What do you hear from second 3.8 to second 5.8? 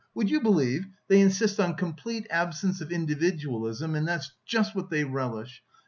and that's just what they relish!